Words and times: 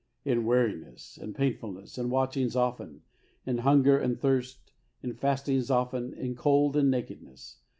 "In 0.25 0.45
weariness 0.45 1.15
and 1.21 1.35
painfulness, 1.35 1.95
in 1.95 2.09
watchings 2.09 2.55
often, 2.55 3.03
in 3.45 3.59
hunger 3.59 3.99
and 3.99 4.19
thirst, 4.19 4.71
in 5.03 5.13
fastings 5.13 5.69
often, 5.69 6.11
in 6.15 6.33
cold 6.33 6.75
and 6.75 6.89
nakedness. 6.89 7.59